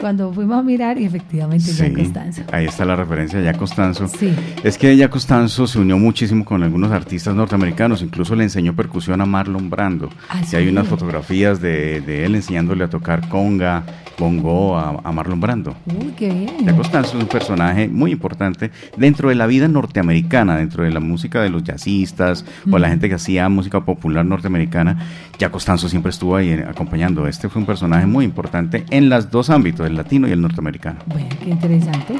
[0.00, 2.42] Cuando fuimos a mirar y efectivamente Jack Costanzo.
[2.52, 4.06] ahí está la referencia de Jack Costanzo.
[4.08, 4.32] Sí.
[4.62, 9.20] Es que Jack Costanzo se unió muchísimo con algunos artistas norteamericanos, incluso le enseñó percusión
[9.20, 10.08] a Marlon Brando.
[10.30, 10.70] ¿Ah, y hay sí?
[10.70, 13.82] unas fotografías de, de él enseñándole a tocar conga,
[14.18, 15.74] bongo a, a Marlon Brando.
[15.86, 16.66] Uy, qué bien.
[16.66, 21.00] Jack Costanzo es un personaje muy importante dentro de la vida norteamericana, dentro de la
[21.00, 24.98] música de los jazzistas o la gente que hacía música popular norteamericana.
[25.38, 27.26] Jack Costanzo siempre estuvo ahí eh, acompañando.
[27.28, 30.98] Este fue un personaje muy importante en los dos ámbitos, el latino y el norteamericano.
[31.06, 32.14] Bueno, qué interesante.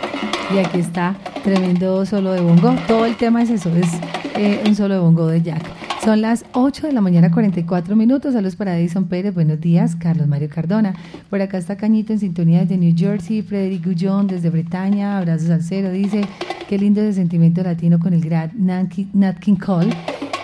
[0.54, 2.74] Y aquí está tremendo solo de bongo.
[2.86, 3.88] Todo el tema es eso, es
[4.36, 5.62] eh, un solo de bongo de Jack.
[6.04, 8.32] Son las 8 de la mañana, 44 minutos.
[8.32, 9.34] Saludos para Edison Pérez.
[9.34, 10.94] Buenos días, Carlos Mario Cardona.
[11.28, 13.42] Por acá está Cañito en sintonía desde New Jersey.
[13.42, 15.18] Frederick Gullón desde Bretaña.
[15.18, 15.90] Abrazos al cero.
[15.90, 16.22] Dice,
[16.68, 19.90] qué lindo ese sentimiento latino con el gran Nat Cole.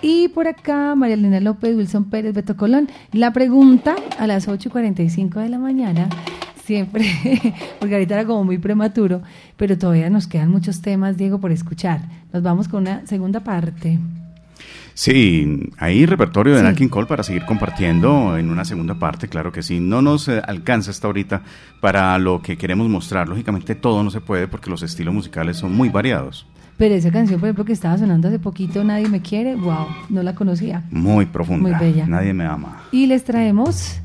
[0.02, 2.88] Y por acá, María Elena López, Wilson Pérez, Beto Colón.
[3.12, 6.08] La pregunta a las 8 y 45 de la mañana
[6.64, 7.04] siempre,
[7.78, 9.22] porque ahorita era como muy prematuro,
[9.56, 12.00] pero todavía nos quedan muchos temas, Diego, por escuchar.
[12.32, 13.98] Nos vamos con una segunda parte.
[14.94, 16.64] Sí, hay repertorio de Sí.
[16.64, 19.80] Nat King Cole para seguir compartiendo en una segunda parte, claro que sí.
[19.80, 21.42] No nos eh, alcanza hasta ahorita
[21.80, 23.28] para lo que queremos mostrar.
[23.28, 27.40] Lógicamente todo no se puede porque los estilos musicales son muy variados, Pero esa canción,
[27.40, 30.84] por ejemplo, que estaba sonando hace poquito, Nadie me quiere, wow, no la conocía.
[30.90, 31.70] muy profunda.
[31.70, 32.06] Muy bella.
[32.06, 32.82] Nadie me ama.
[32.92, 34.00] Y les traemos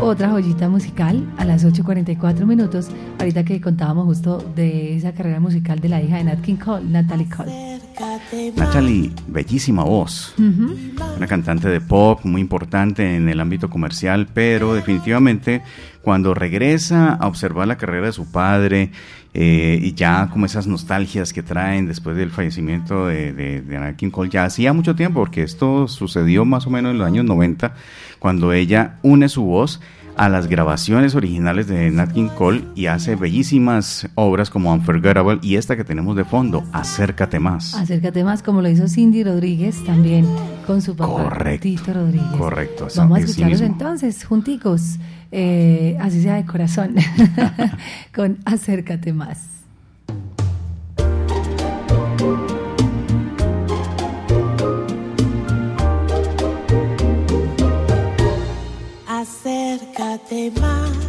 [0.00, 2.88] otra joyita musical a las 8.44 minutos,
[3.18, 6.84] ahorita que contábamos justo de esa carrera musical de la hija de Nat King Cole,
[6.86, 7.77] Natalie Cole.
[8.56, 10.34] Natalie, bellísima voz.
[10.38, 15.62] Una cantante de pop muy importante en el ámbito comercial, pero definitivamente
[16.02, 18.92] cuando regresa a observar la carrera de su padre
[19.34, 24.10] eh, y ya como esas nostalgias que traen después del fallecimiento de, de, de King
[24.10, 27.74] Cole, ya hacía mucho tiempo, porque esto sucedió más o menos en los años 90,
[28.18, 29.80] cuando ella une su voz
[30.18, 35.56] a las grabaciones originales de Nat King Cole y hace bellísimas obras como Unforgettable y
[35.56, 37.74] esta que tenemos de fondo, Acércate más.
[37.74, 40.26] Acércate más, como lo hizo Cindy Rodríguez también
[40.66, 42.26] con su papá, Correcto, Tito Rodríguez.
[42.36, 44.96] correcto, así- Vamos a escucharlos entonces, junticos,
[45.30, 46.94] eh, así sea de corazón,
[48.14, 49.57] con Acércate más.
[59.68, 61.07] Acércate más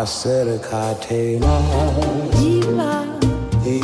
[0.00, 3.06] Acércate más Y más,
[3.64, 3.80] y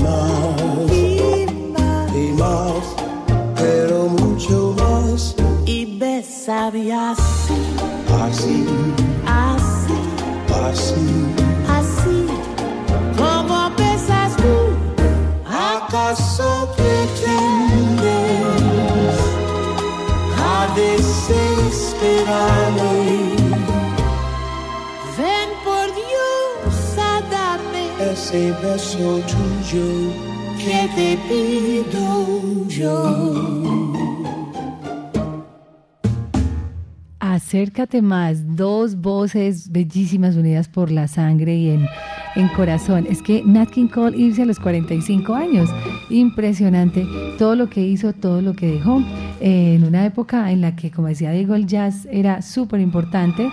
[37.18, 41.88] Acércate más, dos voces bellísimas unidas por la sangre y en,
[42.36, 43.06] en corazón.
[43.08, 45.68] Es que Nat King Cole irse a los 45 años,
[46.08, 47.06] impresionante
[47.38, 49.02] todo lo que hizo, todo lo que dejó,
[49.40, 53.50] eh, en una época en la que, como decía Diego, el jazz era súper importante.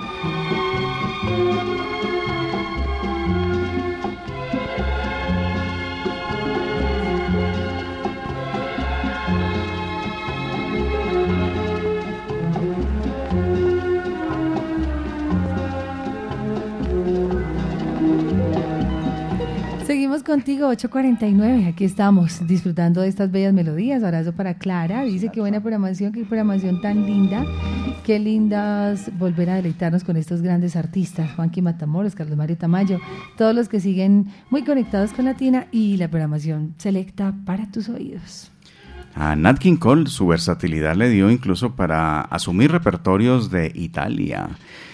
[20.17, 21.67] Seguimos contigo, 8.49.
[21.67, 24.01] Aquí estamos disfrutando de estas bellas melodías.
[24.03, 25.03] Abrazo para Clara.
[25.03, 27.45] Dice que buena programación, qué programación tan linda.
[28.03, 31.31] Qué lindas volver a deleitarnos con estos grandes artistas.
[31.35, 32.99] Juanqui Matamoros, Carlos Mario Tamayo,
[33.37, 38.51] todos los que siguen muy conectados con Latina y la programación selecta para tus oídos.
[39.19, 44.49] A Nat King Cole su versatilidad le dio incluso para asumir repertorios de Italia.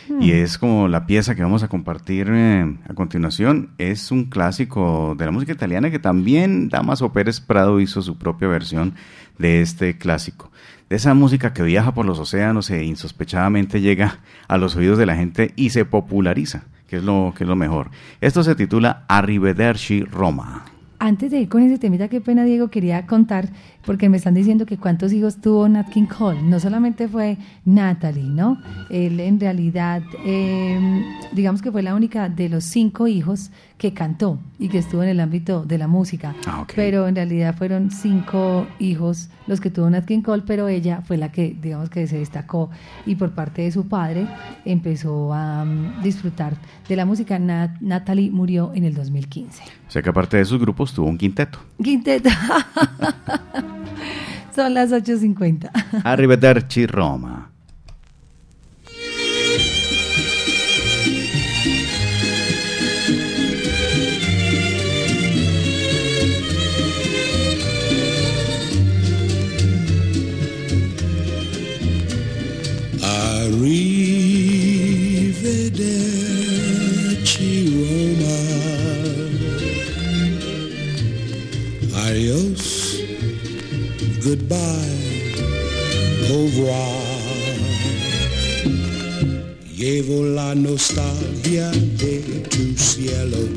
[0.07, 0.43] Y Hmm.
[0.43, 3.71] es como la pieza que vamos a compartir eh, a continuación.
[3.77, 8.47] Es un clásico de la música italiana que también Damaso Pérez Prado hizo su propia
[8.47, 8.93] versión
[9.39, 10.51] de este clásico.
[10.89, 15.05] De esa música que viaja por los océanos e insospechadamente llega a los oídos de
[15.05, 17.91] la gente y se populariza, que es lo, que es lo mejor.
[18.21, 20.63] Esto se titula Arrivederci Roma.
[21.03, 23.49] Antes de ir con ese temita, qué pena, Diego, quería contar,
[23.85, 26.41] porque me están diciendo que cuántos hijos tuvo Nat King Cole.
[26.41, 28.57] No solamente fue Natalie, ¿no?
[28.89, 31.03] Él en realidad, eh,
[31.33, 35.09] digamos que fue la única de los cinco hijos que cantó y que estuvo en
[35.09, 36.33] el ámbito de la música.
[36.47, 36.73] Ah, ok.
[36.75, 41.17] Pero en realidad fueron cinco hijos los que tuvo Nat King Cole, pero ella fue
[41.17, 42.69] la que, digamos que se destacó
[43.05, 44.25] y por parte de su padre
[44.63, 46.55] empezó a mm, disfrutar
[46.87, 47.37] de la música.
[47.39, 49.63] Nat- Natalie murió en el 2015.
[49.87, 51.59] O sea que aparte de sus grupos tuvo un quinteto.
[51.83, 52.29] Quinteto.
[54.55, 55.69] Son las 8.50.
[56.03, 57.49] Arrivederci Roma.
[73.01, 74.22] Arrivederci
[84.23, 85.35] goodbye,
[86.29, 87.13] au revoir.
[89.75, 93.49] Llevo la nostalgia de tu cielo,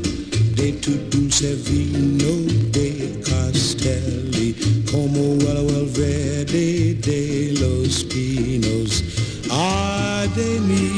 [0.55, 2.89] de tu dulce vino de
[3.23, 4.55] castelli,
[4.91, 9.03] como el, el verde de los pinos.
[9.49, 10.91] Ay de mí.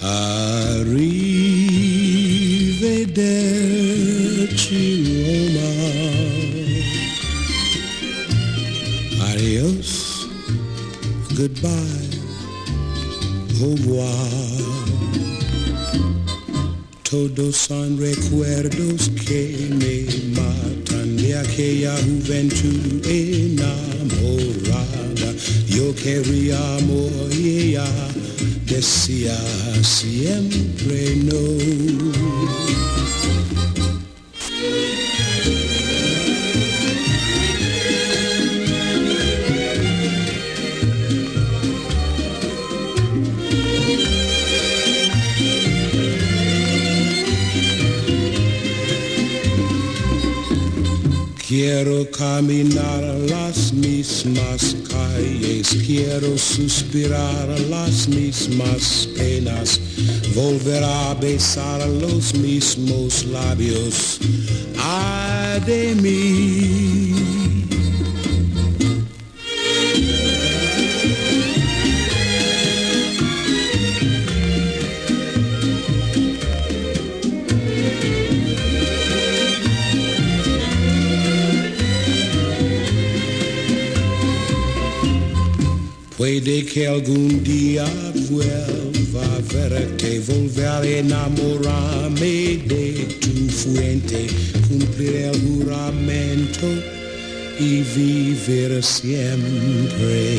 [0.00, 1.08] Arrivederci
[11.48, 12.20] goodbye,
[13.60, 14.28] au revoir.
[17.04, 20.04] Todos son recuerdos que me
[20.36, 23.70] matan de aquella juventud enamorada.
[25.68, 27.86] Yo quería amor y ella
[28.66, 29.38] decía
[29.82, 32.27] siempre no.
[51.80, 59.80] Quiero caminar las mismas calles, quiero suspirar las mismas penas,
[60.34, 64.18] volver a besar los mismos labios.
[64.76, 67.37] Ay de mí.
[86.28, 87.86] Puede que algún día
[88.28, 94.26] vuelva a verte, volver a enamorarme de tu fuente,
[94.68, 96.66] cumplir el juramento
[97.58, 100.36] y vivir siempre.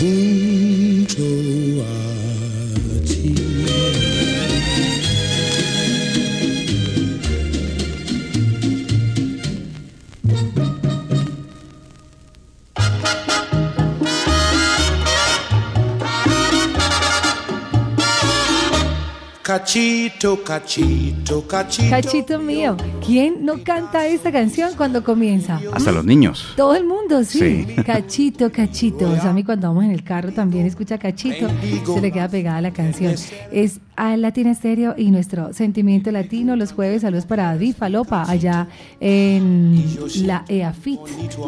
[0.00, 0.39] Junto
[19.60, 21.90] Cachito, cachito, cachito.
[21.90, 25.60] Cachito mío, ¿quién no canta esta canción cuando comienza?
[25.74, 26.54] Hasta los niños.
[26.56, 27.66] Todo el mundo, sí.
[27.66, 27.74] Sí.
[27.84, 29.10] Cachito, cachito.
[29.10, 31.46] O sea, a mí cuando vamos en el carro también escucha cachito,
[31.84, 33.14] se le queda pegada la canción.
[33.52, 37.02] Es a Latina Estéreo y nuestro sentimiento latino los jueves.
[37.02, 38.66] Saludos para David Falopa, allá
[38.98, 39.84] en
[40.24, 41.00] la EAFIT.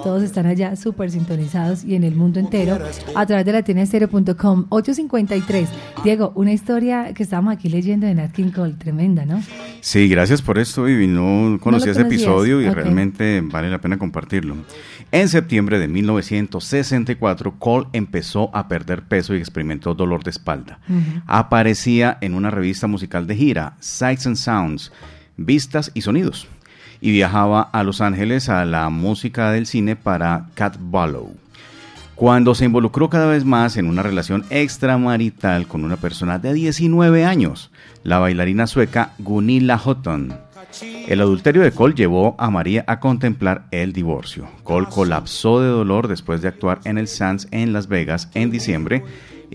[0.04, 2.78] Todos están allá súper sintonizados y en el mundo entero
[3.14, 4.66] a través de latinaestereo.com.
[4.68, 5.68] 853.
[6.04, 9.42] Diego, una historia que estábamos aquí leyendo de Nat King Cole, tremenda, ¿no?
[9.80, 11.06] Sí, gracias por esto, Vivi.
[11.06, 14.56] No conocía ese conocías, episodio y realmente vale la pena compartirlo.
[15.10, 20.78] En septiembre de 1964, Cole empezó a perder peso y experimentó dolor de espalda.
[21.26, 24.92] Aparecía en una revista musical de gira, Sights and Sounds,
[25.36, 26.46] Vistas y Sonidos,
[27.00, 31.41] y viajaba a Los Ángeles a la música del cine para Cat Ballow.
[32.22, 37.24] Cuando se involucró cada vez más en una relación extramarital con una persona de 19
[37.24, 37.72] años,
[38.04, 40.32] la bailarina sueca Gunilla Houghton,
[41.08, 44.48] El adulterio de Cole llevó a María a contemplar el divorcio.
[44.62, 49.02] Cole colapsó de dolor después de actuar en el Sands en Las Vegas en diciembre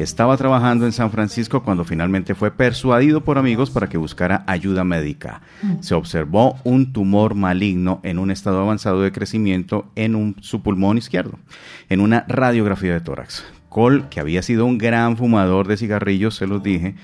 [0.01, 4.83] estaba trabajando en San Francisco cuando finalmente fue persuadido por amigos para que buscara ayuda
[4.83, 5.41] médica.
[5.81, 10.97] Se observó un tumor maligno en un estado avanzado de crecimiento en un- su pulmón
[10.97, 11.39] izquierdo,
[11.89, 13.43] en una radiografía de tórax.
[13.69, 16.95] Cole, que había sido un gran fumador de cigarrillos, se los dije,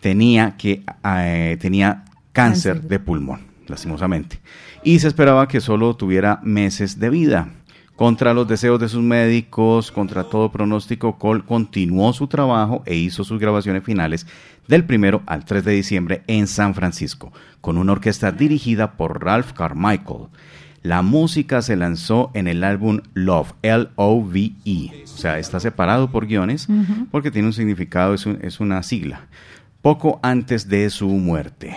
[0.00, 2.88] tenía, que, eh, tenía cáncer Cáncer.
[2.88, 4.40] de pulmón, lastimosamente.
[4.84, 7.48] Y se esperaba que solo tuviera meses de vida.
[7.98, 13.24] Contra los deseos de sus médicos, contra todo pronóstico, Cole continuó su trabajo e hizo
[13.24, 14.24] sus grabaciones finales
[14.68, 19.50] del primero al 3 de diciembre en San Francisco, con una orquesta dirigida por Ralph
[19.52, 20.28] Carmichael.
[20.84, 26.68] La música se lanzó en el álbum Love, L-O-V-E, o sea, está separado por guiones
[27.10, 29.26] porque tiene un significado, es, un- es una sigla.
[29.82, 31.76] Poco antes de su muerte.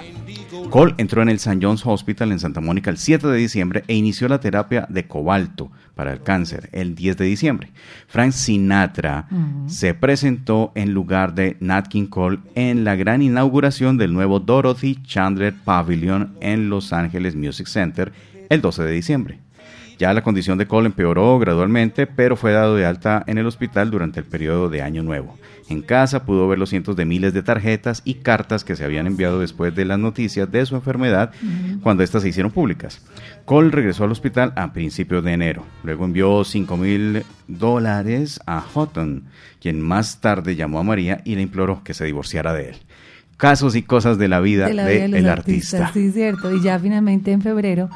[0.71, 1.59] Cole entró en el St.
[1.61, 5.71] John's Hospital en Santa Mónica el 7 de diciembre e inició la terapia de cobalto
[5.95, 7.71] para el cáncer el 10 de diciembre.
[8.07, 9.27] Frank Sinatra
[9.67, 14.97] se presentó en lugar de Nat King Cole en la gran inauguración del nuevo Dorothy
[15.03, 18.11] Chandler Pavilion en Los Angeles Music Center
[18.49, 19.39] el 12 de diciembre.
[20.01, 23.91] Ya la condición de Cole empeoró gradualmente, pero fue dado de alta en el hospital
[23.91, 25.37] durante el periodo de Año Nuevo.
[25.71, 29.07] En casa pudo ver los cientos de miles de tarjetas y cartas que se habían
[29.07, 31.31] enviado después de las noticias de su enfermedad
[31.81, 33.01] cuando éstas se hicieron públicas.
[33.45, 35.65] Cole regresó al hospital a principios de enero.
[35.83, 39.23] Luego envió 5 mil dólares a Houghton,
[39.61, 42.75] quien más tarde llamó a María y le imploró que se divorciara de él.
[43.37, 45.87] Casos y cosas de la vida de del de artista.
[45.87, 46.53] artistas, sí, cierto.
[46.53, 47.89] Y ya finalmente en febrero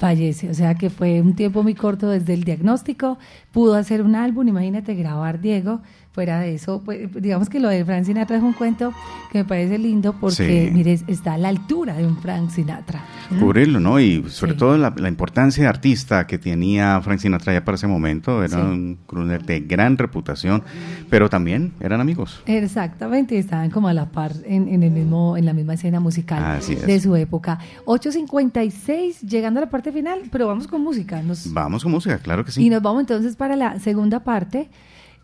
[0.00, 3.18] fallece, o sea que fue un tiempo muy corto desde el diagnóstico,
[3.52, 5.82] pudo hacer un álbum, imagínate grabar Diego,
[6.12, 8.92] fuera de eso, pues, digamos que lo de Frank Sinatra es un cuento
[9.30, 10.70] que me parece lindo porque, Sí.
[10.74, 13.04] mire, está a la altura de un Frank Sinatra.
[13.38, 14.00] Cubrirlo, ¿no?
[14.00, 14.58] Y sobre Sí.
[14.58, 18.56] todo la, la importancia de artista que tenía Frank Sinatra ya para ese momento, era
[18.56, 18.62] Sí.
[18.62, 20.64] un crooner de gran reputación,
[21.08, 22.42] pero también eran amigos.
[22.46, 26.42] Exactamente, estaban como a la par en, en el mismo, en la misma escena musical
[26.44, 26.86] Así es.
[26.86, 27.60] de su época.
[27.86, 31.22] 8.56, llegando a la parte final, pero vamos con música.
[31.22, 32.64] Nos, Vamos con música, claro que sí.
[32.64, 34.68] Y nos vamos entonces para la segunda parte.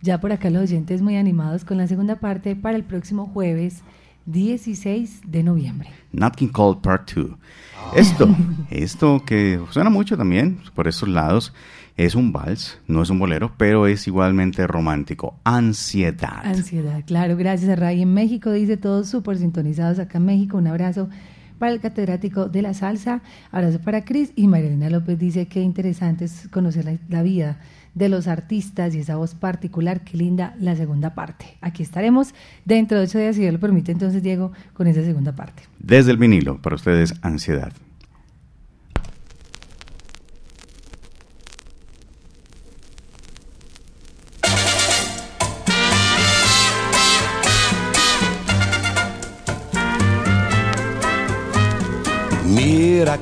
[0.02, 3.82] Ya por acá los oyentes muy animados con la segunda parte para el próximo jueves
[4.26, 5.88] 16 de noviembre.
[6.12, 7.30] Nat King Cole Part 2.
[7.94, 8.28] Esto,
[8.70, 11.52] esto que suena mucho también por estos lados,
[11.96, 15.38] es un vals, no es un bolero, pero es igualmente romántico.
[15.44, 16.44] Ansiedad.
[16.44, 20.58] Ansiedad, claro, gracias a Ray en México, dice todos súper sintonizados acá en México.
[20.58, 21.08] Un abrazo
[21.58, 26.26] para el catedrático de la salsa, abrazo para Cris y Marilena López dice que interesante
[26.26, 27.58] es conocer la, la vida
[27.96, 31.56] de los artistas y esa voz particular, qué linda la segunda parte.
[31.62, 32.34] Aquí estaremos
[32.64, 35.64] dentro de ocho días, si Dios lo permite, entonces Diego, con esa segunda parte.
[35.80, 37.72] Desde el vinilo, para ustedes, Ansiedad.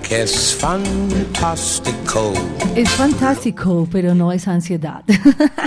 [0.03, 2.33] Que es fantástico.
[2.77, 5.03] Es fantástico, pero no es ansiedad.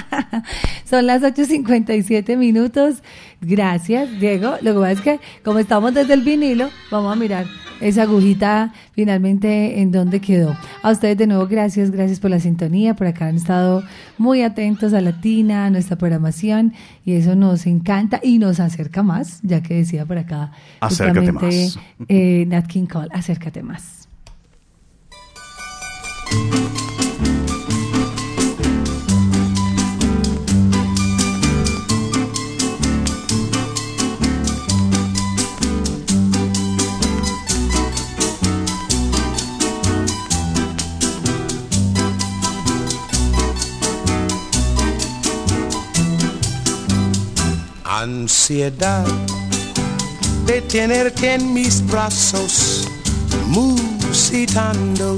[0.86, 3.02] Son las 8.57 minutos.
[3.42, 4.56] Gracias, Diego.
[4.62, 7.46] Lo que pasa es que como estamos desde el vinilo, vamos a mirar
[7.80, 10.56] esa agujita finalmente en dónde quedó.
[10.84, 12.96] A ustedes de nuevo, gracias, gracias por la sintonía.
[12.96, 13.84] Por acá han estado
[14.18, 16.74] muy atentos a Latina, a nuestra programación,
[17.06, 21.66] y eso nos encanta y nos acerca más, ya que decía por acá Acércate justamente,
[21.66, 21.80] más.
[22.08, 23.97] eh, Nat King Cole, acércate más.
[48.00, 49.06] Ansiedad
[50.46, 52.88] de tenerte en mis brazos,
[53.48, 55.18] musitando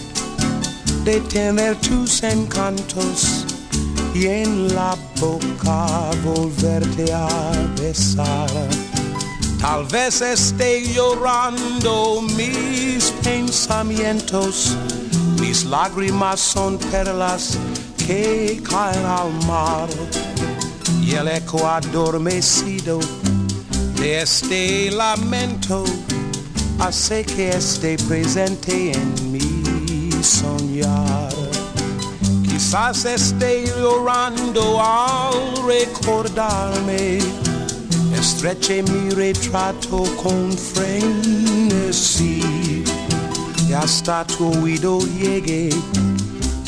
[1.03, 3.45] de tener tus encantos
[4.13, 7.27] y en la boca volverte a
[7.79, 8.49] besar.
[9.59, 14.75] Tal vez esté llorando mis pensamientos
[15.39, 17.57] Mis lágrimas son perlas
[17.97, 19.89] que caen al mar
[21.03, 22.99] y el eco adormecido
[23.95, 25.83] de este lamento
[26.79, 29.30] hace que esté presente en
[30.21, 31.33] mi soñar.
[32.43, 35.33] Quizás esté llorando al
[35.65, 37.19] recordarme,
[38.15, 42.43] estreche mi retrato con frenesí
[43.67, 45.69] y hasta tu oído llegue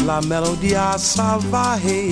[0.05, 2.09] la melodía salvaje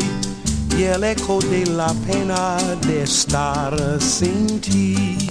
[0.78, 5.31] y el eco de la pena de estar sin ti.